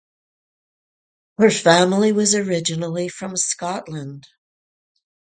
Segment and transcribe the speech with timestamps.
[1.37, 4.29] Her family was originally from Scotland.